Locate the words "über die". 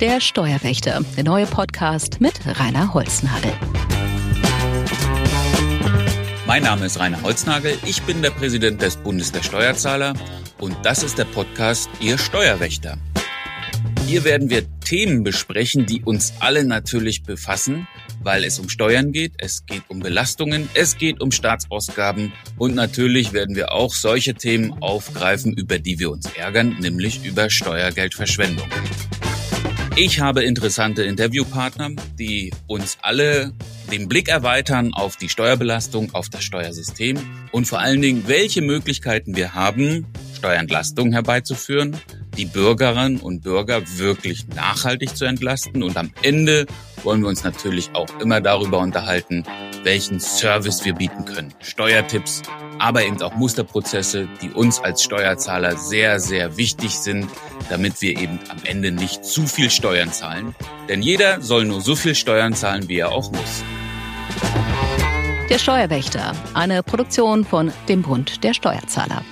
25.54-25.98